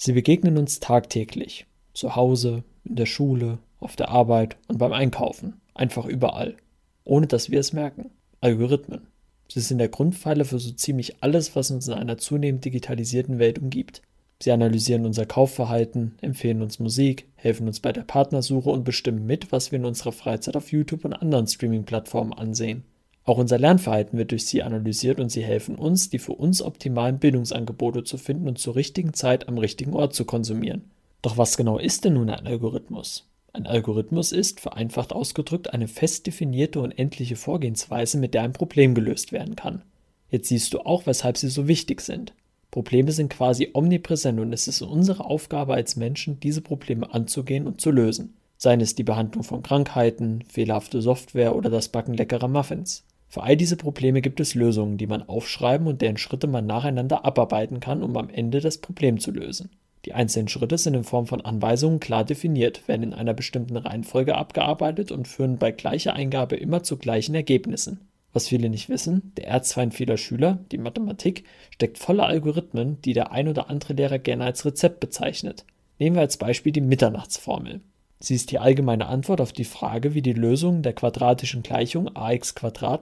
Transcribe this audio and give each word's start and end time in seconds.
Sie 0.00 0.12
begegnen 0.12 0.58
uns 0.58 0.78
tagtäglich, 0.78 1.66
zu 1.92 2.14
Hause, 2.14 2.62
in 2.84 2.94
der 2.94 3.06
Schule, 3.06 3.58
auf 3.80 3.96
der 3.96 4.10
Arbeit 4.10 4.56
und 4.68 4.78
beim 4.78 4.92
Einkaufen, 4.92 5.60
einfach 5.74 6.06
überall, 6.06 6.56
ohne 7.02 7.26
dass 7.26 7.50
wir 7.50 7.58
es 7.58 7.72
merken. 7.72 8.10
Algorithmen. 8.40 9.08
Sie 9.48 9.58
sind 9.58 9.78
der 9.78 9.88
Grundpfeiler 9.88 10.44
für 10.44 10.60
so 10.60 10.70
ziemlich 10.70 11.20
alles, 11.20 11.56
was 11.56 11.72
uns 11.72 11.88
in 11.88 11.94
einer 11.94 12.16
zunehmend 12.16 12.64
digitalisierten 12.64 13.40
Welt 13.40 13.58
umgibt. 13.58 14.02
Sie 14.40 14.52
analysieren 14.52 15.04
unser 15.04 15.26
Kaufverhalten, 15.26 16.14
empfehlen 16.20 16.62
uns 16.62 16.78
Musik, 16.78 17.26
helfen 17.34 17.66
uns 17.66 17.80
bei 17.80 17.90
der 17.90 18.02
Partnersuche 18.02 18.70
und 18.70 18.84
bestimmen 18.84 19.26
mit, 19.26 19.50
was 19.50 19.72
wir 19.72 19.80
in 19.80 19.84
unserer 19.84 20.12
Freizeit 20.12 20.56
auf 20.56 20.70
YouTube 20.70 21.04
und 21.06 21.12
anderen 21.12 21.48
Streaming-Plattformen 21.48 22.32
ansehen. 22.32 22.84
Auch 23.28 23.36
unser 23.36 23.58
Lernverhalten 23.58 24.18
wird 24.18 24.30
durch 24.30 24.46
sie 24.46 24.62
analysiert 24.62 25.20
und 25.20 25.28
sie 25.28 25.44
helfen 25.44 25.74
uns, 25.74 26.08
die 26.08 26.18
für 26.18 26.32
uns 26.32 26.62
optimalen 26.62 27.18
Bildungsangebote 27.18 28.02
zu 28.02 28.16
finden 28.16 28.48
und 28.48 28.58
zur 28.58 28.74
richtigen 28.74 29.12
Zeit 29.12 29.48
am 29.48 29.58
richtigen 29.58 29.92
Ort 29.92 30.14
zu 30.14 30.24
konsumieren. 30.24 30.84
Doch 31.20 31.36
was 31.36 31.58
genau 31.58 31.76
ist 31.78 32.06
denn 32.06 32.14
nun 32.14 32.30
ein 32.30 32.46
Algorithmus? 32.46 33.28
Ein 33.52 33.66
Algorithmus 33.66 34.32
ist, 34.32 34.60
vereinfacht 34.60 35.12
ausgedrückt, 35.12 35.74
eine 35.74 35.88
fest 35.88 36.26
definierte 36.26 36.80
und 36.80 36.92
endliche 36.92 37.36
Vorgehensweise, 37.36 38.16
mit 38.16 38.32
der 38.32 38.44
ein 38.44 38.54
Problem 38.54 38.94
gelöst 38.94 39.30
werden 39.30 39.56
kann. 39.56 39.82
Jetzt 40.30 40.48
siehst 40.48 40.72
du 40.72 40.80
auch, 40.80 41.04
weshalb 41.04 41.36
sie 41.36 41.50
so 41.50 41.68
wichtig 41.68 42.00
sind. 42.00 42.32
Probleme 42.70 43.12
sind 43.12 43.28
quasi 43.28 43.68
omnipräsent 43.74 44.40
und 44.40 44.54
es 44.54 44.68
ist 44.68 44.80
unsere 44.80 45.26
Aufgabe 45.26 45.74
als 45.74 45.96
Menschen, 45.96 46.40
diese 46.40 46.62
Probleme 46.62 47.12
anzugehen 47.12 47.66
und 47.66 47.82
zu 47.82 47.90
lösen. 47.90 48.32
Seien 48.56 48.80
es 48.80 48.94
die 48.94 49.04
Behandlung 49.04 49.44
von 49.44 49.62
Krankheiten, 49.62 50.44
fehlerhafte 50.50 51.02
Software 51.02 51.54
oder 51.54 51.68
das 51.68 51.90
Backen 51.90 52.14
leckerer 52.14 52.48
Muffins. 52.48 53.04
Für 53.28 53.42
all 53.42 53.56
diese 53.56 53.76
Probleme 53.76 54.22
gibt 54.22 54.40
es 54.40 54.54
Lösungen, 54.54 54.96
die 54.96 55.06
man 55.06 55.28
aufschreiben 55.28 55.86
und 55.86 56.00
deren 56.00 56.16
Schritte 56.16 56.46
man 56.46 56.66
nacheinander 56.66 57.24
abarbeiten 57.24 57.78
kann, 57.78 58.02
um 58.02 58.16
am 58.16 58.30
Ende 58.30 58.60
das 58.60 58.78
Problem 58.78 59.20
zu 59.20 59.30
lösen. 59.30 59.70
Die 60.04 60.14
einzelnen 60.14 60.48
Schritte 60.48 60.78
sind 60.78 60.94
in 60.94 61.04
Form 61.04 61.26
von 61.26 61.42
Anweisungen 61.42 62.00
klar 62.00 62.24
definiert, 62.24 62.88
werden 62.88 63.02
in 63.02 63.14
einer 63.14 63.34
bestimmten 63.34 63.76
Reihenfolge 63.76 64.36
abgearbeitet 64.36 65.12
und 65.12 65.28
führen 65.28 65.58
bei 65.58 65.72
gleicher 65.72 66.14
Eingabe 66.14 66.56
immer 66.56 66.82
zu 66.82 66.96
gleichen 66.96 67.34
Ergebnissen. 67.34 68.08
Was 68.32 68.48
viele 68.48 68.70
nicht 68.70 68.88
wissen, 68.88 69.32
der 69.36 69.48
Erzfeind 69.48 69.94
vieler 69.94 70.16
Schüler, 70.16 70.58
die 70.70 70.78
Mathematik, 70.78 71.44
steckt 71.70 71.98
voller 71.98 72.26
Algorithmen, 72.26 73.00
die 73.02 73.12
der 73.12 73.32
ein 73.32 73.48
oder 73.48 73.68
andere 73.68 73.94
Lehrer 73.94 74.18
gerne 74.18 74.44
als 74.44 74.64
Rezept 74.64 75.00
bezeichnet. 75.00 75.64
Nehmen 75.98 76.16
wir 76.16 76.22
als 76.22 76.36
Beispiel 76.36 76.72
die 76.72 76.80
Mitternachtsformel. 76.80 77.80
Sie 78.20 78.34
ist 78.34 78.50
die 78.50 78.58
allgemeine 78.58 79.06
Antwort 79.06 79.40
auf 79.40 79.52
die 79.52 79.64
Frage, 79.64 80.14
wie 80.14 80.22
die 80.22 80.32
Lösungen 80.32 80.82
der 80.82 80.92
quadratischen 80.92 81.62
Gleichung 81.62 82.16
ax 82.16 82.52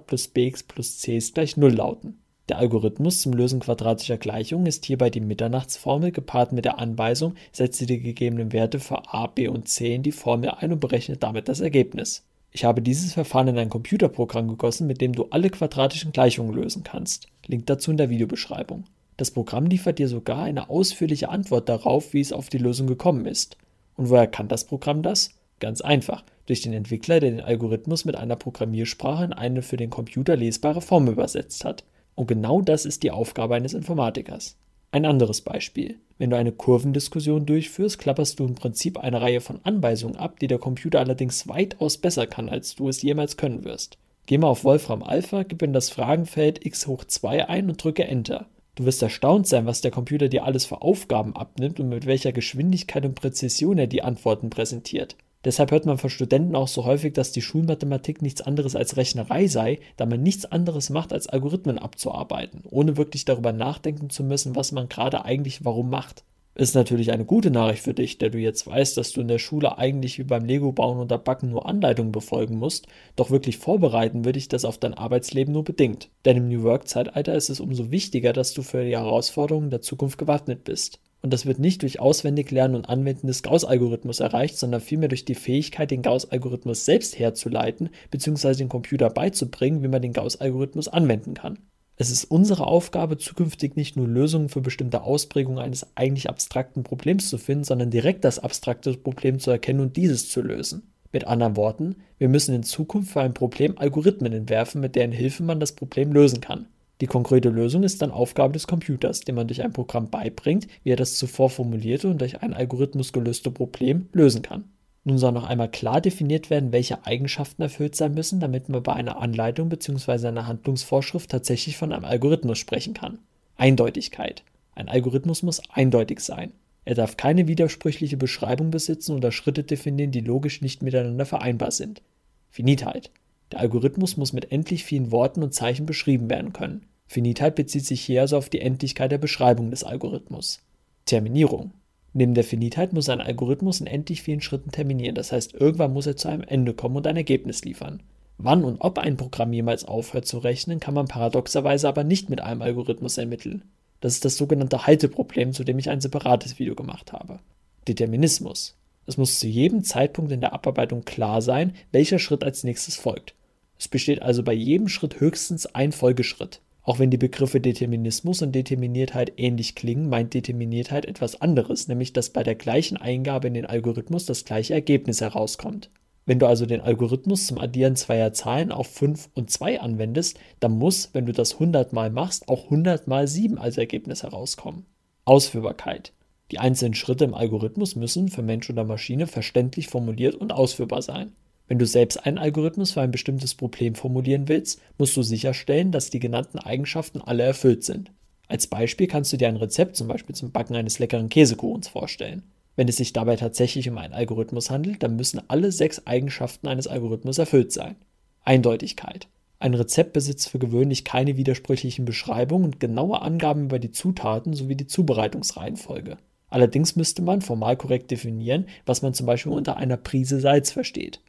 plus 0.06 0.28
bx 0.28 0.62
plus 0.64 0.98
c 0.98 1.16
ist 1.16 1.34
gleich 1.34 1.56
0 1.56 1.72
lauten. 1.72 2.18
Der 2.48 2.58
Algorithmus 2.58 3.22
zum 3.22 3.32
Lösen 3.32 3.58
quadratischer 3.58 4.18
Gleichungen 4.18 4.66
ist 4.66 4.84
hierbei 4.84 5.10
die 5.10 5.20
Mitternachtsformel 5.20 6.12
gepaart 6.12 6.52
mit 6.52 6.64
der 6.64 6.78
Anweisung, 6.78 7.34
setze 7.50 7.86
die 7.86 7.98
gegebenen 7.98 8.52
Werte 8.52 8.78
für 8.78 9.12
a, 9.12 9.26
b 9.26 9.48
und 9.48 9.68
c 9.68 9.94
in 9.94 10.02
die 10.02 10.12
Formel 10.12 10.50
ein 10.50 10.72
und 10.72 10.80
berechne 10.80 11.16
damit 11.16 11.48
das 11.48 11.60
Ergebnis. 11.60 12.24
Ich 12.52 12.64
habe 12.64 12.82
dieses 12.82 13.14
Verfahren 13.14 13.48
in 13.48 13.58
ein 13.58 13.68
Computerprogramm 13.68 14.48
gegossen, 14.48 14.86
mit 14.86 15.00
dem 15.00 15.12
du 15.12 15.26
alle 15.30 15.50
quadratischen 15.50 16.12
Gleichungen 16.12 16.54
lösen 16.54 16.84
kannst. 16.84 17.26
Link 17.46 17.66
dazu 17.66 17.90
in 17.90 17.96
der 17.96 18.10
Videobeschreibung. 18.10 18.84
Das 19.16 19.30
Programm 19.30 19.66
liefert 19.66 19.98
dir 19.98 20.08
sogar 20.08 20.44
eine 20.44 20.70
ausführliche 20.70 21.30
Antwort 21.30 21.68
darauf, 21.68 22.12
wie 22.12 22.20
es 22.20 22.32
auf 22.32 22.48
die 22.48 22.58
Lösung 22.58 22.86
gekommen 22.86 23.26
ist. 23.26 23.56
Und 23.96 24.10
woher 24.10 24.26
kann 24.26 24.48
das 24.48 24.64
Programm 24.64 25.02
das? 25.02 25.30
Ganz 25.58 25.80
einfach, 25.80 26.22
durch 26.46 26.62
den 26.62 26.72
Entwickler, 26.72 27.20
der 27.20 27.30
den 27.30 27.40
Algorithmus 27.40 28.04
mit 28.04 28.16
einer 28.16 28.36
Programmiersprache 28.36 29.24
in 29.24 29.32
eine 29.32 29.62
für 29.62 29.76
den 29.76 29.90
Computer 29.90 30.36
lesbare 30.36 30.82
Form 30.82 31.08
übersetzt 31.08 31.64
hat. 31.64 31.84
Und 32.14 32.28
genau 32.28 32.60
das 32.60 32.84
ist 32.84 33.02
die 33.02 33.10
Aufgabe 33.10 33.54
eines 33.54 33.74
Informatikers. 33.74 34.56
Ein 34.92 35.04
anderes 35.04 35.40
Beispiel. 35.40 35.98
Wenn 36.18 36.30
du 36.30 36.36
eine 36.36 36.52
Kurvendiskussion 36.52 37.44
durchführst, 37.44 37.98
klapperst 37.98 38.38
du 38.38 38.46
im 38.46 38.54
Prinzip 38.54 38.98
eine 38.98 39.20
Reihe 39.20 39.40
von 39.40 39.60
Anweisungen 39.64 40.16
ab, 40.16 40.38
die 40.40 40.46
der 40.46 40.58
Computer 40.58 41.00
allerdings 41.00 41.48
weitaus 41.48 41.98
besser 41.98 42.26
kann, 42.26 42.48
als 42.48 42.76
du 42.76 42.88
es 42.88 43.02
jemals 43.02 43.36
können 43.36 43.64
wirst. 43.64 43.98
Geh 44.26 44.38
mal 44.38 44.48
auf 44.48 44.64
Wolfram 44.64 45.02
Alpha, 45.02 45.42
gib 45.42 45.62
in 45.62 45.72
das 45.72 45.90
Fragenfeld 45.90 46.64
x 46.64 46.86
hoch 46.86 47.04
2 47.04 47.48
ein 47.48 47.68
und 47.68 47.82
drücke 47.82 48.04
Enter. 48.04 48.46
Du 48.76 48.84
wirst 48.84 49.02
erstaunt 49.02 49.46
sein, 49.46 49.66
was 49.66 49.80
der 49.80 49.90
Computer 49.90 50.28
dir 50.28 50.44
alles 50.44 50.66
für 50.66 50.82
Aufgaben 50.82 51.34
abnimmt 51.34 51.80
und 51.80 51.88
mit 51.88 52.06
welcher 52.06 52.32
Geschwindigkeit 52.32 53.04
und 53.06 53.14
Präzision 53.14 53.78
er 53.78 53.86
die 53.86 54.02
Antworten 54.02 54.50
präsentiert. 54.50 55.16
Deshalb 55.46 55.70
hört 55.70 55.86
man 55.86 55.96
von 55.96 56.10
Studenten 56.10 56.54
auch 56.54 56.68
so 56.68 56.84
häufig, 56.84 57.14
dass 57.14 57.32
die 57.32 57.40
Schulmathematik 57.40 58.20
nichts 58.20 58.42
anderes 58.42 58.76
als 58.76 58.96
Rechnerei 58.96 59.46
sei, 59.46 59.78
da 59.96 60.04
man 60.04 60.22
nichts 60.22 60.44
anderes 60.44 60.90
macht, 60.90 61.12
als 61.12 61.26
Algorithmen 61.26 61.78
abzuarbeiten, 61.78 62.64
ohne 62.68 62.96
wirklich 62.96 63.24
darüber 63.24 63.52
nachdenken 63.52 64.10
zu 64.10 64.24
müssen, 64.24 64.56
was 64.56 64.72
man 64.72 64.88
gerade 64.88 65.24
eigentlich 65.24 65.64
warum 65.64 65.88
macht. 65.88 66.24
Ist 66.56 66.74
natürlich 66.74 67.12
eine 67.12 67.26
gute 67.26 67.50
Nachricht 67.50 67.82
für 67.82 67.92
dich, 67.92 68.16
der 68.16 68.30
du 68.30 68.38
jetzt 68.38 68.66
weißt, 68.66 68.96
dass 68.96 69.12
du 69.12 69.20
in 69.20 69.28
der 69.28 69.38
Schule 69.38 69.76
eigentlich 69.76 70.18
wie 70.18 70.24
beim 70.24 70.46
Lego-Bauen 70.46 70.98
oder 70.98 71.18
Backen 71.18 71.50
nur 71.50 71.66
Anleitungen 71.66 72.12
befolgen 72.12 72.56
musst, 72.56 72.86
doch 73.14 73.30
wirklich 73.30 73.58
vorbereiten 73.58 74.24
würde 74.24 74.38
ich 74.38 74.48
das 74.48 74.64
auf 74.64 74.78
dein 74.78 74.94
Arbeitsleben 74.94 75.52
nur 75.52 75.64
bedingt. 75.64 76.08
Denn 76.24 76.38
im 76.38 76.48
New 76.48 76.62
Work-Zeitalter 76.62 77.34
ist 77.34 77.50
es 77.50 77.60
umso 77.60 77.90
wichtiger, 77.90 78.32
dass 78.32 78.54
du 78.54 78.62
für 78.62 78.82
die 78.86 78.96
Herausforderungen 78.96 79.68
der 79.68 79.82
Zukunft 79.82 80.16
gewappnet 80.16 80.64
bist. 80.64 80.98
Und 81.20 81.34
das 81.34 81.44
wird 81.44 81.58
nicht 81.58 81.82
durch 81.82 82.00
Auswendiglernen 82.00 82.74
und 82.74 82.88
Anwenden 82.88 83.26
des 83.26 83.42
Gauss-Algorithmus 83.42 84.20
erreicht, 84.20 84.56
sondern 84.56 84.80
vielmehr 84.80 85.10
durch 85.10 85.26
die 85.26 85.34
Fähigkeit, 85.34 85.90
den 85.90 86.00
Gauss-Algorithmus 86.00 86.86
selbst 86.86 87.18
herzuleiten 87.18 87.90
bzw. 88.10 88.54
den 88.54 88.70
Computer 88.70 89.10
beizubringen, 89.10 89.82
wie 89.82 89.88
man 89.88 90.00
den 90.00 90.14
Gauss-Algorithmus 90.14 90.88
anwenden 90.88 91.34
kann. 91.34 91.58
Es 91.98 92.10
ist 92.10 92.26
unsere 92.26 92.66
Aufgabe, 92.66 93.16
zukünftig 93.16 93.74
nicht 93.74 93.96
nur 93.96 94.06
Lösungen 94.06 94.50
für 94.50 94.60
bestimmte 94.60 95.02
Ausprägungen 95.02 95.58
eines 95.58 95.86
eigentlich 95.96 96.28
abstrakten 96.28 96.82
Problems 96.82 97.30
zu 97.30 97.38
finden, 97.38 97.64
sondern 97.64 97.90
direkt 97.90 98.22
das 98.24 98.38
abstrakte 98.38 98.92
Problem 98.92 99.38
zu 99.38 99.50
erkennen 99.50 99.80
und 99.80 99.96
dieses 99.96 100.28
zu 100.28 100.42
lösen. 100.42 100.92
Mit 101.10 101.26
anderen 101.26 101.56
Worten, 101.56 101.96
wir 102.18 102.28
müssen 102.28 102.54
in 102.54 102.62
Zukunft 102.62 103.12
für 103.12 103.22
ein 103.22 103.32
Problem 103.32 103.78
Algorithmen 103.78 104.34
entwerfen, 104.34 104.82
mit 104.82 104.94
deren 104.94 105.12
Hilfe 105.12 105.42
man 105.42 105.58
das 105.58 105.72
Problem 105.72 106.12
lösen 106.12 106.42
kann. 106.42 106.66
Die 107.00 107.06
konkrete 107.06 107.48
Lösung 107.48 107.82
ist 107.82 108.02
dann 108.02 108.10
Aufgabe 108.10 108.52
des 108.52 108.66
Computers, 108.66 109.20
dem 109.20 109.36
man 109.36 109.46
durch 109.46 109.62
ein 109.62 109.72
Programm 109.72 110.10
beibringt, 110.10 110.66
wie 110.82 110.90
er 110.90 110.96
das 110.96 111.16
zuvor 111.16 111.48
formulierte 111.48 112.08
und 112.08 112.20
durch 112.20 112.42
einen 112.42 112.52
Algorithmus 112.52 113.14
gelöste 113.14 113.50
Problem 113.50 114.08
lösen 114.12 114.42
kann. 114.42 114.64
Nun 115.08 115.18
soll 115.18 115.30
noch 115.30 115.44
einmal 115.44 115.70
klar 115.70 116.00
definiert 116.00 116.50
werden, 116.50 116.72
welche 116.72 117.06
Eigenschaften 117.06 117.62
erfüllt 117.62 117.94
sein 117.94 118.12
müssen, 118.12 118.40
damit 118.40 118.68
man 118.68 118.82
bei 118.82 118.92
einer 118.92 119.18
Anleitung 119.18 119.68
bzw. 119.68 120.26
einer 120.26 120.48
Handlungsvorschrift 120.48 121.30
tatsächlich 121.30 121.76
von 121.76 121.92
einem 121.92 122.04
Algorithmus 122.04 122.58
sprechen 122.58 122.92
kann. 122.92 123.20
Eindeutigkeit. 123.56 124.42
Ein 124.74 124.88
Algorithmus 124.88 125.44
muss 125.44 125.62
eindeutig 125.70 126.18
sein. 126.18 126.50
Er 126.84 126.96
darf 126.96 127.16
keine 127.16 127.46
widersprüchliche 127.46 128.16
Beschreibung 128.16 128.72
besitzen 128.72 129.14
oder 129.14 129.30
Schritte 129.30 129.62
definieren, 129.62 130.10
die 130.10 130.22
logisch 130.22 130.60
nicht 130.60 130.82
miteinander 130.82 131.24
vereinbar 131.24 131.70
sind. 131.70 132.02
Finitheit. 132.50 133.12
Der 133.52 133.60
Algorithmus 133.60 134.16
muss 134.16 134.32
mit 134.32 134.50
endlich 134.50 134.82
vielen 134.82 135.12
Worten 135.12 135.44
und 135.44 135.54
Zeichen 135.54 135.86
beschrieben 135.86 136.28
werden 136.28 136.52
können. 136.52 136.84
Finitheit 137.06 137.54
bezieht 137.54 137.86
sich 137.86 138.00
hier 138.00 138.22
also 138.22 138.36
auf 138.38 138.48
die 138.48 138.60
Endlichkeit 138.60 139.12
der 139.12 139.18
Beschreibung 139.18 139.70
des 139.70 139.84
Algorithmus. 139.84 140.58
Terminierung. 141.04 141.70
Neben 142.18 142.32
der 142.32 142.44
Finitheit 142.44 142.94
muss 142.94 143.10
ein 143.10 143.20
Algorithmus 143.20 143.82
in 143.82 143.86
endlich 143.86 144.22
vielen 144.22 144.40
Schritten 144.40 144.70
terminieren, 144.70 145.14
das 145.14 145.32
heißt, 145.32 145.52
irgendwann 145.52 145.92
muss 145.92 146.06
er 146.06 146.16
zu 146.16 146.28
einem 146.28 146.44
Ende 146.44 146.72
kommen 146.72 146.96
und 146.96 147.06
ein 147.06 147.18
Ergebnis 147.18 147.62
liefern. 147.62 148.02
Wann 148.38 148.64
und 148.64 148.80
ob 148.80 148.96
ein 148.96 149.18
Programm 149.18 149.52
jemals 149.52 149.84
aufhört 149.84 150.24
zu 150.24 150.38
rechnen, 150.38 150.80
kann 150.80 150.94
man 150.94 151.08
paradoxerweise 151.08 151.86
aber 151.86 152.04
nicht 152.04 152.30
mit 152.30 152.40
einem 152.40 152.62
Algorithmus 152.62 153.18
ermitteln. 153.18 153.64
Das 154.00 154.14
ist 154.14 154.24
das 154.24 154.38
sogenannte 154.38 154.86
Halteproblem, 154.86 155.52
zu 155.52 155.62
dem 155.62 155.78
ich 155.78 155.90
ein 155.90 156.00
separates 156.00 156.58
Video 156.58 156.74
gemacht 156.74 157.12
habe. 157.12 157.40
Determinismus. 157.86 158.78
Es 159.04 159.18
muss 159.18 159.38
zu 159.38 159.46
jedem 159.46 159.84
Zeitpunkt 159.84 160.32
in 160.32 160.40
der 160.40 160.54
Abarbeitung 160.54 161.04
klar 161.04 161.42
sein, 161.42 161.74
welcher 161.92 162.18
Schritt 162.18 162.44
als 162.44 162.64
nächstes 162.64 162.96
folgt. 162.96 163.34
Es 163.78 163.88
besteht 163.88 164.22
also 164.22 164.42
bei 164.42 164.54
jedem 164.54 164.88
Schritt 164.88 165.20
höchstens 165.20 165.66
ein 165.66 165.92
Folgeschritt. 165.92 166.62
Auch 166.86 167.00
wenn 167.00 167.10
die 167.10 167.16
Begriffe 167.16 167.60
Determinismus 167.60 168.42
und 168.42 168.52
Determiniertheit 168.52 169.32
ähnlich 169.38 169.74
klingen, 169.74 170.08
meint 170.08 170.34
Determiniertheit 170.34 171.04
etwas 171.04 171.40
anderes, 171.40 171.88
nämlich 171.88 172.12
dass 172.12 172.30
bei 172.30 172.44
der 172.44 172.54
gleichen 172.54 172.96
Eingabe 172.96 173.48
in 173.48 173.54
den 173.54 173.66
Algorithmus 173.66 174.24
das 174.24 174.44
gleiche 174.44 174.74
Ergebnis 174.74 175.20
herauskommt. 175.20 175.90
Wenn 176.26 176.38
du 176.38 176.46
also 176.46 176.64
den 176.64 176.80
Algorithmus 176.80 177.48
zum 177.48 177.58
Addieren 177.58 177.96
zweier 177.96 178.32
Zahlen 178.32 178.70
auf 178.70 178.86
5 178.86 179.30
und 179.34 179.50
2 179.50 179.80
anwendest, 179.80 180.38
dann 180.60 180.78
muss, 180.78 181.10
wenn 181.12 181.26
du 181.26 181.32
das 181.32 181.54
100 181.54 181.92
mal 181.92 182.08
machst, 182.10 182.48
auch 182.48 182.66
100 182.66 183.08
mal 183.08 183.26
7 183.26 183.58
als 183.58 183.78
Ergebnis 183.78 184.22
herauskommen. 184.22 184.86
Ausführbarkeit. 185.24 186.12
Die 186.52 186.60
einzelnen 186.60 186.94
Schritte 186.94 187.24
im 187.24 187.34
Algorithmus 187.34 187.96
müssen 187.96 188.28
für 188.28 188.42
Mensch 188.42 188.70
oder 188.70 188.84
Maschine 188.84 189.26
verständlich 189.26 189.88
formuliert 189.88 190.36
und 190.36 190.52
ausführbar 190.52 191.02
sein. 191.02 191.32
Wenn 191.68 191.78
du 191.78 191.86
selbst 191.86 192.24
einen 192.24 192.38
Algorithmus 192.38 192.92
für 192.92 193.00
ein 193.00 193.10
bestimmtes 193.10 193.54
Problem 193.54 193.94
formulieren 193.94 194.48
willst, 194.48 194.80
musst 194.98 195.16
du 195.16 195.22
sicherstellen, 195.22 195.90
dass 195.90 196.10
die 196.10 196.20
genannten 196.20 196.58
Eigenschaften 196.58 197.20
alle 197.20 197.42
erfüllt 197.42 197.84
sind. 197.84 198.12
Als 198.48 198.68
Beispiel 198.68 199.08
kannst 199.08 199.32
du 199.32 199.36
dir 199.36 199.48
ein 199.48 199.56
Rezept 199.56 199.96
zum 199.96 200.06
Beispiel 200.06 200.34
zum 200.34 200.52
Backen 200.52 200.76
eines 200.76 201.00
leckeren 201.00 201.28
Käsekuchens 201.28 201.88
vorstellen. 201.88 202.44
Wenn 202.76 202.88
es 202.88 202.96
sich 202.96 203.12
dabei 203.12 203.36
tatsächlich 203.36 203.88
um 203.88 203.98
einen 203.98 204.12
Algorithmus 204.12 204.70
handelt, 204.70 205.02
dann 205.02 205.16
müssen 205.16 205.40
alle 205.48 205.72
sechs 205.72 206.06
Eigenschaften 206.06 206.68
eines 206.68 206.86
Algorithmus 206.86 207.38
erfüllt 207.38 207.72
sein. 207.72 207.96
Eindeutigkeit. 208.44 209.26
Ein 209.58 209.74
Rezept 209.74 210.12
besitzt 210.12 210.50
für 210.50 210.58
gewöhnlich 210.58 211.04
keine 211.04 211.36
widersprüchlichen 211.36 212.04
Beschreibungen 212.04 212.66
und 212.66 212.80
genaue 212.80 213.22
Angaben 213.22 213.64
über 213.64 213.78
die 213.78 213.90
Zutaten 213.90 214.52
sowie 214.52 214.76
die 214.76 214.86
Zubereitungsreihenfolge. 214.86 216.18
Allerdings 216.48 216.94
müsste 216.94 217.22
man 217.22 217.40
formal 217.40 217.76
korrekt 217.76 218.10
definieren, 218.10 218.66
was 218.84 219.02
man 219.02 219.14
zum 219.14 219.26
Beispiel 219.26 219.52
unter 219.52 219.78
einer 219.78 219.96
Prise 219.96 220.38
Salz 220.40 220.70
versteht. 220.70 221.20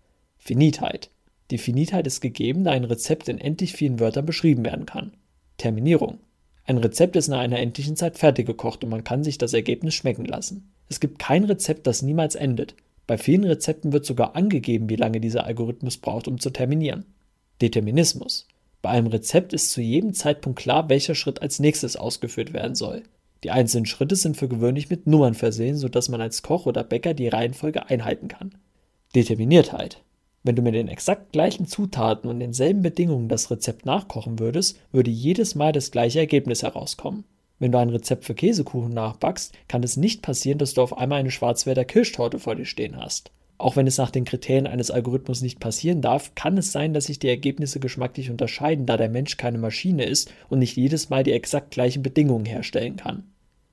Finitheit. 0.47 1.09
Die 1.51 1.57
Finitheit 1.57 2.07
ist 2.07 2.21
gegeben, 2.21 2.63
da 2.63 2.71
ein 2.71 2.85
Rezept 2.85 3.27
in 3.27 3.37
endlich 3.37 3.73
vielen 3.73 3.99
Wörtern 3.99 4.25
beschrieben 4.25 4.63
werden 4.63 4.85
kann. 4.85 5.11
Terminierung. 5.57 6.19
Ein 6.63 6.77
Rezept 6.77 7.17
ist 7.17 7.27
nach 7.27 7.39
einer 7.39 7.59
endlichen 7.59 7.97
Zeit 7.97 8.17
fertig 8.17 8.47
gekocht 8.47 8.81
und 8.85 8.89
man 8.89 9.03
kann 9.03 9.25
sich 9.25 9.37
das 9.37 9.51
Ergebnis 9.51 9.93
schmecken 9.93 10.23
lassen. 10.23 10.71
Es 10.87 11.01
gibt 11.01 11.19
kein 11.19 11.43
Rezept, 11.43 11.85
das 11.85 12.01
niemals 12.01 12.35
endet. 12.35 12.75
Bei 13.07 13.17
vielen 13.17 13.43
Rezepten 13.43 13.91
wird 13.91 14.05
sogar 14.05 14.37
angegeben, 14.37 14.89
wie 14.89 14.95
lange 14.95 15.19
dieser 15.19 15.43
Algorithmus 15.43 15.97
braucht, 15.97 16.29
um 16.29 16.39
zu 16.39 16.49
terminieren. 16.49 17.03
Determinismus. 17.61 18.47
Bei 18.81 18.91
einem 18.91 19.07
Rezept 19.07 19.51
ist 19.51 19.71
zu 19.71 19.81
jedem 19.81 20.13
Zeitpunkt 20.13 20.59
klar, 20.59 20.87
welcher 20.87 21.15
Schritt 21.15 21.41
als 21.41 21.59
nächstes 21.59 21.97
ausgeführt 21.97 22.53
werden 22.53 22.75
soll. 22.75 23.03
Die 23.43 23.51
einzelnen 23.51 23.85
Schritte 23.85 24.15
sind 24.15 24.37
für 24.37 24.47
gewöhnlich 24.47 24.89
mit 24.89 25.07
Nummern 25.07 25.33
versehen, 25.33 25.75
sodass 25.75 26.07
man 26.07 26.21
als 26.21 26.41
Koch 26.41 26.65
oder 26.67 26.85
Bäcker 26.85 27.13
die 27.13 27.27
Reihenfolge 27.27 27.89
einhalten 27.89 28.29
kann. 28.29 28.55
Determiniertheit. 29.13 30.01
Wenn 30.43 30.55
du 30.55 30.61
mit 30.61 30.75
den 30.75 30.87
exakt 30.87 31.31
gleichen 31.31 31.67
Zutaten 31.67 32.29
und 32.29 32.39
denselben 32.39 32.81
Bedingungen 32.81 33.27
das 33.27 33.51
Rezept 33.51 33.85
nachkochen 33.85 34.39
würdest, 34.39 34.79
würde 34.91 35.11
jedes 35.11 35.55
Mal 35.55 35.71
das 35.71 35.91
gleiche 35.91 36.19
Ergebnis 36.19 36.63
herauskommen. 36.63 37.25
Wenn 37.59 37.71
du 37.71 37.79
ein 37.79 37.89
Rezept 37.89 38.25
für 38.25 38.35
Käsekuchen 38.35 38.93
nachbackst, 38.93 39.53
kann 39.67 39.83
es 39.83 39.97
nicht 39.97 40.21
passieren, 40.21 40.59
dass 40.59 40.73
du 40.73 40.81
auf 40.81 40.97
einmal 40.97 41.19
eine 41.19 41.31
Schwarzwälder 41.31 41.85
Kirschtorte 41.85 42.39
vor 42.39 42.55
dir 42.55 42.65
stehen 42.65 42.97
hast. 42.97 43.31
Auch 43.57 43.75
wenn 43.75 43.87
es 43.87 43.97
nach 43.97 44.11
den 44.11 44.25
Kriterien 44.25 44.67
eines 44.67 44.91
Algorithmus 44.91 45.41
nicht 45.41 45.59
passieren 45.59 46.01
darf, 46.01 46.35
kann 46.35 46.57
es 46.57 46.71
sein, 46.71 46.93
dass 46.93 47.05
sich 47.05 47.17
die 47.17 47.29
Ergebnisse 47.29 47.79
geschmacklich 47.79 48.29
unterscheiden, 48.29 48.85
da 48.85 48.97
der 48.97 49.09
Mensch 49.09 49.37
keine 49.37 49.57
Maschine 49.57 50.05
ist 50.05 50.31
und 50.49 50.59
nicht 50.59 50.77
jedes 50.77 51.09
Mal 51.09 51.23
die 51.23 51.31
exakt 51.31 51.71
gleichen 51.71 52.03
Bedingungen 52.03 52.45
herstellen 52.45 52.97
kann. 52.97 53.23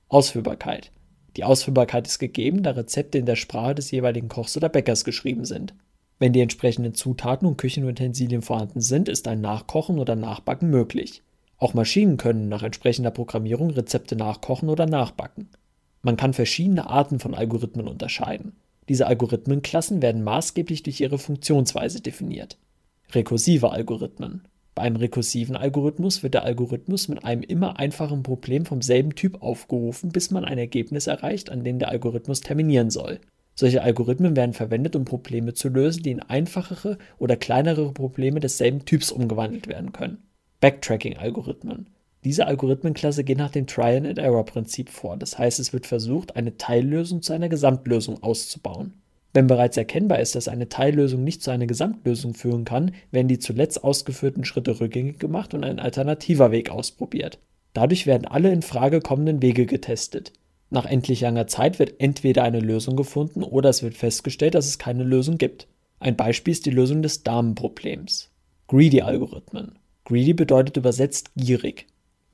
Ausführbarkeit. 0.09 0.91
Die 1.37 1.45
Ausführbarkeit 1.45 2.07
ist 2.07 2.19
gegeben, 2.19 2.63
da 2.63 2.71
Rezepte 2.71 3.19
in 3.19 3.27
der 3.27 3.37
Sprache 3.37 3.75
des 3.75 3.91
jeweiligen 3.91 4.29
Kochs 4.29 4.57
oder 4.57 4.71
Bäckers 4.71 5.05
geschrieben 5.05 5.45
sind. 5.45 5.75
Wenn 6.19 6.33
die 6.33 6.41
entsprechenden 6.41 6.95
Zutaten 6.95 7.47
und 7.47 7.59
Küchenutensilien 7.59 8.43
vorhanden 8.43 8.81
sind, 8.81 9.09
ist 9.09 9.27
ein 9.29 9.41
Nachkochen 9.41 9.99
oder 9.99 10.17
Nachbacken 10.17 10.71
möglich. 10.71 11.23
Auch 11.59 11.75
Maschinen 11.75 12.17
können 12.17 12.49
nach 12.49 12.63
entsprechender 12.63 13.11
Programmierung 13.11 13.71
Rezepte 13.71 14.17
nachkochen 14.17 14.69
oder 14.69 14.87
nachbacken. 14.87 15.49
Man 16.03 16.17
kann 16.17 16.35
verschiedene 16.35 16.89
Arten 16.89 17.19
von 17.19 17.35
Algorithmen 17.35 17.89
unterscheiden. 17.89 18.53
Diese 18.89 19.07
Algorithmenklassen 19.07 20.03
werden 20.03 20.23
maßgeblich 20.23 20.83
durch 20.83 21.01
ihre 21.01 21.19
Funktionsweise 21.19 22.01
definiert. 22.01 22.59
Rekursive 23.13 23.71
Algorithmen. 23.71 24.43
Bei 24.75 24.83
einem 24.83 24.97
rekursiven 24.97 25.57
Algorithmus 25.57 26.23
wird 26.23 26.35
der 26.35 26.43
Algorithmus 26.43 27.09
mit 27.09 27.25
einem 27.25 27.43
immer 27.43 27.79
einfachen 27.79 28.23
Problem 28.23 28.67
vom 28.67 28.83
selben 28.83 29.15
Typ 29.15 29.41
aufgerufen, 29.41 30.11
bis 30.11 30.31
man 30.31 30.45
ein 30.45 30.59
Ergebnis 30.59 31.07
erreicht, 31.07 31.51
an 31.51 31.63
dem 31.63 31.79
der 31.79 31.89
Algorithmus 31.89 32.41
terminieren 32.41 32.91
soll. 32.91 33.21
Solche 33.55 33.83
Algorithmen 33.83 34.37
werden 34.37 34.53
verwendet, 34.53 34.97
um 34.97 35.05
Probleme 35.05 35.55
zu 35.55 35.69
lösen, 35.69 36.03
die 36.03 36.11
in 36.11 36.23
einfachere 36.23 36.99
oder 37.19 37.37
kleinere 37.37 37.93
Probleme 37.93 38.41
desselben 38.41 38.85
Typs 38.85 39.13
umgewandelt 39.13 39.69
werden 39.69 39.93
können. 39.93 40.19
Backtracking-Algorithmen. 40.61 41.91
Diese 42.25 42.47
Algorithmenklasse 42.47 43.23
geht 43.23 43.37
nach 43.37 43.51
dem 43.51 43.67
Trial-and-Error-Prinzip 43.67 44.89
vor, 44.89 45.19
das 45.19 45.39
heißt, 45.39 45.61
es 45.61 45.75
wird 45.75 45.87
versucht, 45.87 46.37
eine 46.37 46.57
Teillösung 46.57 47.21
zu 47.21 47.35
einer 47.35 47.51
Gesamtlösung 47.51 48.23
auszubauen. 48.23 48.95
Wenn 49.35 49.47
bereits 49.47 49.77
erkennbar 49.77 50.21
ist, 50.21 50.35
dass 50.35 50.49
eine 50.49 50.69
Teillösung 50.69 51.23
nicht 51.23 51.43
zu 51.43 51.51
einer 51.51 51.67
Gesamtlösung 51.67 52.35
führen 52.35 52.65
kann, 52.65 52.93
werden 53.11 53.29
die 53.29 53.41
zuletzt 53.41 53.85
ausgeführten 53.85 54.45
Schritte 54.45 54.81
rückgängig 54.81 55.19
gemacht 55.19 55.53
und 55.53 55.65
ein 55.65 55.81
alternativer 55.81 56.51
Weg 56.51 56.71
ausprobiert. 56.71 57.39
Dadurch 57.75 58.07
werden 58.07 58.27
alle 58.27 58.53
in 58.53 58.63
Frage 58.63 59.01
kommenden 59.01 59.43
Wege 59.43 59.67
getestet. 59.67 60.33
Nach 60.71 60.87
endlich 60.87 61.21
langer 61.21 61.47
Zeit 61.47 61.79
wird 61.79 62.01
entweder 62.01 62.43
eine 62.43 62.61
Lösung 62.61 62.97
gefunden 62.97 63.43
oder 63.43 63.69
es 63.69 63.83
wird 63.83 63.95
festgestellt, 63.95 64.55
dass 64.55 64.67
es 64.67 64.79
keine 64.79 65.05
Lösung 65.05 65.39
gibt. 65.39 65.69
Ein 66.01 66.17
Beispiel 66.17 66.53
ist 66.53 66.67
die 66.67 66.71
Lösung 66.71 67.03
des 67.03 67.23
Damenproblems. 67.23 68.31
Greedy-Algorithmen. 68.69 69.79
Greedy 70.05 70.35
bedeutet 70.35 70.77
übersetzt 70.77 71.31
gierig. 71.37 71.87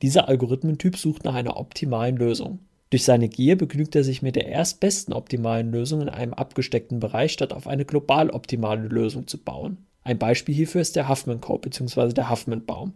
Dieser 0.02 0.28
Algorithmentyp 0.28 0.96
sucht 0.96 1.24
nach 1.24 1.34
einer 1.34 1.56
optimalen 1.56 2.16
Lösung. 2.16 2.60
Durch 2.90 3.04
seine 3.04 3.28
Gier 3.28 3.56
begnügt 3.56 3.94
er 3.94 4.02
sich 4.02 4.22
mit 4.22 4.34
der 4.34 4.48
erstbesten 4.48 5.14
optimalen 5.14 5.70
Lösung 5.70 6.00
in 6.00 6.08
einem 6.08 6.34
abgesteckten 6.34 6.98
Bereich, 6.98 7.32
statt 7.32 7.52
auf 7.52 7.68
eine 7.68 7.84
global 7.84 8.30
optimale 8.30 8.88
Lösung 8.88 9.28
zu 9.28 9.38
bauen. 9.38 9.86
Ein 10.02 10.18
Beispiel 10.18 10.54
hierfür 10.54 10.80
ist 10.80 10.96
der 10.96 11.08
Huffman 11.08 11.40
Code 11.40 11.68
bzw. 11.68 12.12
der 12.12 12.30
Huffman 12.30 12.64
Baum. 12.64 12.94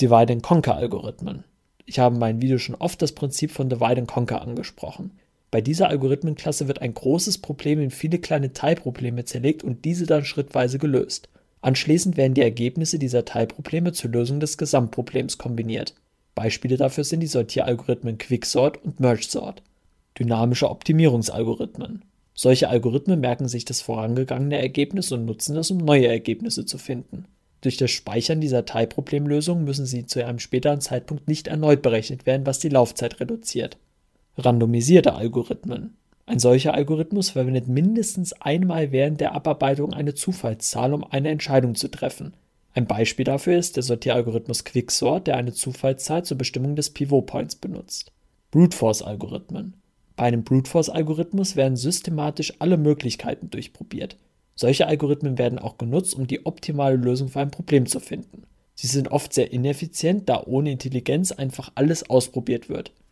Divide 0.00 0.32
and 0.32 0.42
Conquer 0.42 0.76
Algorithmen. 0.76 1.44
Ich 1.84 1.98
habe 1.98 2.14
in 2.14 2.20
meinem 2.20 2.42
Video 2.42 2.58
schon 2.58 2.74
oft 2.76 3.02
das 3.02 3.12
Prinzip 3.12 3.50
von 3.50 3.68
Divide 3.68 4.00
and 4.00 4.08
Conquer 4.08 4.42
angesprochen. 4.42 5.12
Bei 5.50 5.60
dieser 5.60 5.88
Algorithmenklasse 5.88 6.66
wird 6.66 6.80
ein 6.80 6.94
großes 6.94 7.38
Problem 7.38 7.80
in 7.80 7.90
viele 7.90 8.18
kleine 8.18 8.52
Teilprobleme 8.52 9.24
zerlegt 9.24 9.62
und 9.62 9.84
diese 9.84 10.06
dann 10.06 10.24
schrittweise 10.24 10.78
gelöst. 10.78 11.28
Anschließend 11.60 12.16
werden 12.16 12.34
die 12.34 12.40
Ergebnisse 12.40 12.98
dieser 12.98 13.24
Teilprobleme 13.24 13.92
zur 13.92 14.10
Lösung 14.10 14.40
des 14.40 14.56
Gesamtproblems 14.56 15.38
kombiniert. 15.38 15.94
Beispiele 16.34 16.76
dafür 16.76 17.04
sind 17.04 17.20
die 17.20 17.26
Sortieralgorithmen 17.26 18.18
Quicksort 18.18 18.82
und 18.82 18.98
MergeSort. 18.98 19.62
Dynamische 20.18 20.70
Optimierungsalgorithmen. 20.70 22.02
Solche 22.34 22.68
Algorithmen 22.68 23.20
merken 23.20 23.46
sich 23.46 23.64
das 23.64 23.82
vorangegangene 23.82 24.58
Ergebnis 24.58 25.12
und 25.12 25.26
nutzen 25.26 25.56
es, 25.56 25.70
um 25.70 25.78
neue 25.78 26.08
Ergebnisse 26.08 26.64
zu 26.64 26.78
finden. 26.78 27.26
Durch 27.62 27.76
das 27.78 27.90
Speichern 27.90 28.40
dieser 28.40 28.66
Teilproblemlösung 28.66 29.64
müssen 29.64 29.86
sie 29.86 30.04
zu 30.04 30.24
einem 30.24 30.40
späteren 30.40 30.80
Zeitpunkt 30.80 31.28
nicht 31.28 31.46
erneut 31.46 31.80
berechnet 31.80 32.26
werden, 32.26 32.44
was 32.44 32.58
die 32.58 32.68
Laufzeit 32.68 33.20
reduziert. 33.20 33.78
Randomisierte 34.36 35.14
Algorithmen. 35.14 35.96
Ein 36.26 36.38
solcher 36.38 36.74
Algorithmus 36.74 37.30
verwendet 37.30 37.68
mindestens 37.68 38.32
einmal 38.34 38.92
während 38.92 39.20
der 39.20 39.32
Abarbeitung 39.32 39.92
eine 39.92 40.14
Zufallszahl, 40.14 40.92
um 40.92 41.04
eine 41.04 41.30
Entscheidung 41.30 41.74
zu 41.74 41.88
treffen. 41.88 42.34
Ein 42.74 42.86
Beispiel 42.86 43.24
dafür 43.24 43.58
ist 43.58 43.76
der 43.76 43.82
Sortieralgorithmus 43.82 44.64
Quicksort, 44.64 45.26
der 45.26 45.36
eine 45.36 45.52
Zufallszahl 45.52 46.24
zur 46.24 46.38
Bestimmung 46.38 46.74
des 46.74 46.90
Pivot 46.90 47.26
Points 47.26 47.56
benutzt. 47.56 48.12
Brute 48.50 48.76
Force 48.76 49.02
Algorithmen. 49.02 49.74
Bei 50.16 50.24
einem 50.24 50.44
Brute 50.44 50.70
Force 50.70 50.88
Algorithmus 50.88 51.56
werden 51.56 51.76
systematisch 51.76 52.54
alle 52.58 52.76
Möglichkeiten 52.76 53.50
durchprobiert. 53.50 54.16
Solche 54.54 54.86
Algorithmen 54.86 55.38
werden 55.38 55.58
auch 55.58 55.78
genutzt, 55.78 56.14
um 56.14 56.26
die 56.26 56.46
optimale 56.46 56.96
Lösung 56.96 57.28
für 57.28 57.40
ein 57.40 57.50
Problem 57.50 57.86
zu 57.86 58.00
finden. 58.00 58.44
Sie 58.74 58.86
sind 58.86 59.08
oft 59.08 59.32
sehr 59.32 59.52
ineffizient, 59.52 60.28
da 60.28 60.42
ohne 60.44 60.70
Intelligenz 60.72 61.32
einfach 61.32 61.72
alles 61.74 62.08
ausprobiert 62.08 62.68
wird. 62.68 62.92